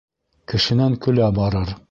Кешенән 0.53 0.97
көлә 1.07 1.31
барыр 1.39 1.77